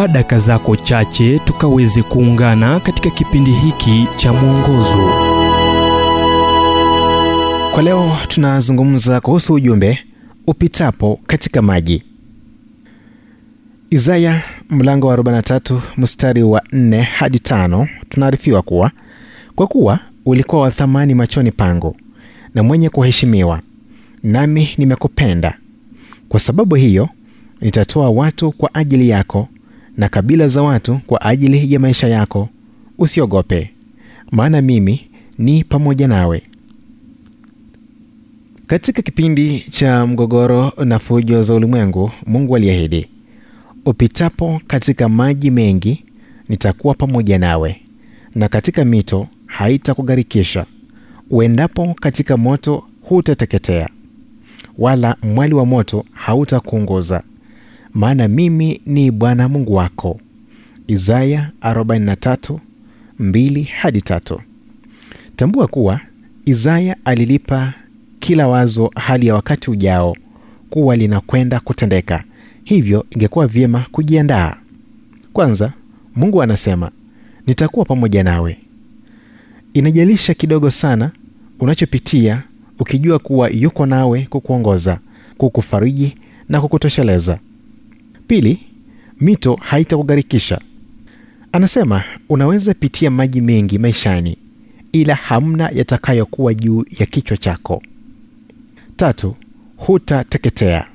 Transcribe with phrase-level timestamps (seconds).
[0.00, 4.96] chukua daka zako chache tukaweze kuungana katika kipindi hiki cha mwongozo.
[7.74, 9.98] Kwa leo tunazungumza kuhusu ujumbe
[10.46, 12.02] upitapo katika maji.
[13.90, 18.90] Isaya mlango wa 43 mstari wa 4 hadi 5, tunaarifiwa kuwa
[19.54, 21.96] kwa kuwa ulikuwa wa thamani machoni pangu
[22.54, 23.60] na mwenye kuheshimiwa,
[24.22, 25.58] nami nimekupenda.
[26.28, 27.08] Kwa sababu hiyo
[27.60, 29.48] nitatoa watu kwa ajili yako
[30.00, 32.48] na kabila za watu kwa ajili ya maisha yako.
[32.98, 33.70] Usiogope,
[34.30, 36.42] maana mimi ni pamoja nawe.
[38.66, 43.06] Katika kipindi cha mgogoro na fujo za ulimwengu, Mungu aliahidi,
[43.84, 46.04] upitapo katika maji mengi
[46.48, 47.80] nitakuwa pamoja nawe,
[48.34, 50.66] na katika mito haitakugharikisha.
[51.30, 53.88] Uendapo katika moto hutateketea,
[54.78, 57.22] wala mwali wa moto hautakuunguza,
[57.94, 60.20] maana mimi ni Bwana Mungu wako.
[60.86, 62.58] Isaya 43
[63.20, 64.38] 2 hadi 3.
[65.36, 66.00] Tambua kuwa
[66.44, 67.74] Isaya alilipa
[68.20, 70.16] kila wazo hali ya wakati ujao
[70.70, 72.24] kuwa linakwenda kutendeka,
[72.64, 74.56] hivyo ingekuwa vyema kujiandaa.
[75.32, 75.72] Kwanza,
[76.16, 76.90] Mungu anasema
[77.46, 78.58] nitakuwa pamoja nawe.
[79.74, 81.10] Inajalisha kidogo sana
[81.60, 82.42] unachopitia
[82.78, 84.98] ukijua kuwa yuko nawe kukuongoza,
[85.38, 86.14] kukufariji
[86.48, 87.38] na kukutosheleza.
[88.30, 88.58] Pili,
[89.20, 90.60] mito haitakugharikisha.
[91.52, 94.38] Anasema unaweza pitia maji mengi maishani,
[94.92, 97.82] ila hamna yatakayokuwa juu ya kichwa chako.
[98.96, 99.36] Tatu,
[99.76, 100.86] hutateketea.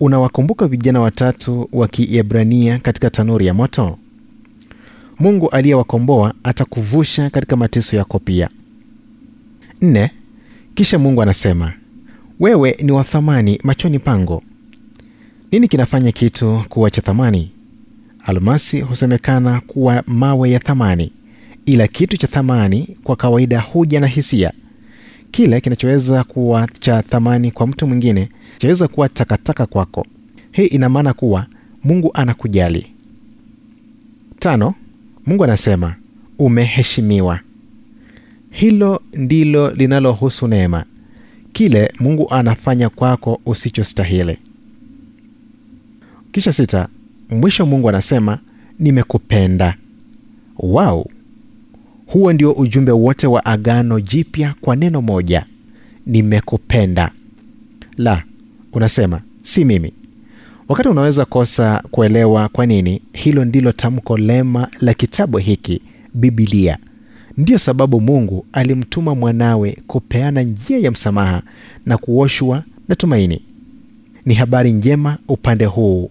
[0.00, 3.98] Unawakumbuka vijana watatu wa Kiebrania katika tanuri ya moto?
[5.18, 8.48] Mungu aliyewakomboa atakuvusha katika mateso yako pia.
[9.82, 10.10] Nne,
[10.74, 11.72] kisha Mungu anasema
[12.40, 14.42] wewe ni wa thamani machoni pangu.
[15.56, 17.50] Nini kinafanya kitu kuwa cha thamani?
[18.24, 21.12] Almasi husemekana kuwa mawe ya thamani,
[21.66, 24.52] ila kitu cha thamani kwa kawaida huja na hisia.
[25.30, 30.06] Kile kinachoweza kuwa cha thamani kwa mtu mwingine chaweza kuwa takataka kwako.
[30.52, 31.46] Hii ina maana kuwa
[31.84, 32.86] Mungu anakujali.
[34.38, 34.74] Tano,
[35.26, 35.94] Mungu anasema
[36.38, 37.40] umeheshimiwa.
[38.50, 40.84] Hilo ndilo linalohusu neema,
[41.52, 44.38] kile Mungu anafanya kwako usichostahili.
[46.36, 46.88] Kisha sita,
[47.30, 48.38] mwisho Mungu anasema
[48.78, 49.74] nimekupenda.
[50.58, 51.10] wau
[52.06, 55.46] huo ndio ujumbe wote wa Agano Jipya kwa neno moja,
[56.06, 57.10] nimekupenda.
[57.96, 58.22] La,
[58.72, 59.92] unasema si mimi.
[60.68, 65.80] Wakati unaweza kosa kuelewa kwa nini, hilo ndilo tamko lema la kitabu hiki,
[66.14, 66.78] Bibilia.
[67.36, 71.42] Ndiyo sababu Mungu alimtuma mwanawe kupeana njia ya msamaha
[71.86, 73.42] na kuoshwa na tumaini.
[74.26, 76.10] Ni habari njema upande huu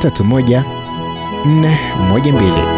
[0.00, 2.77] 0722331412